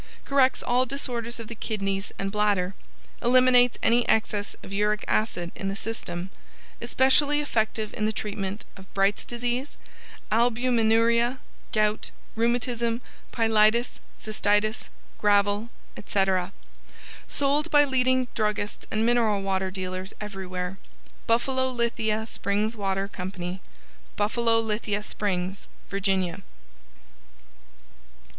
Corrects 0.25 0.63
all 0.63 0.87
disorders 0.87 1.39
of 1.39 1.47
the 1.47 1.53
Kidneys 1.53 2.11
and 2.17 2.31
Bladder. 2.31 2.73
Eliminates 3.21 3.77
any 3.83 4.03
excess 4.09 4.55
of 4.63 4.73
Uric 4.73 5.05
Acid 5.07 5.51
in 5.55 5.67
the 5.67 5.75
system. 5.75 6.31
Especially 6.81 7.39
effective 7.39 7.93
in 7.93 8.07
the 8.07 8.11
treatment 8.11 8.65
of 8.75 8.91
Bright's 8.95 9.23
Disease, 9.23 9.77
Albuminuria, 10.31 11.37
Gout, 11.71 12.09
Rheumatism, 12.35 12.99
Pyelitis, 13.31 13.99
Cystitis, 14.19 14.89
Gravel, 15.19 15.69
etc. 15.95 16.51
Sold 17.27 17.69
by 17.69 17.83
leading 17.83 18.27
druggists 18.33 18.87
and 18.89 19.05
mineral 19.05 19.43
water 19.43 19.69
dealers 19.69 20.15
everywhere. 20.19 20.79
BUFFALO 21.27 21.69
LITHIA 21.69 22.25
SPRINGS 22.25 22.75
WATER 22.75 23.07
CO. 23.07 23.59
Buffalo 24.15 24.59
Lithia 24.61 25.03
Springs, 25.03 25.67
Va. 25.91 26.41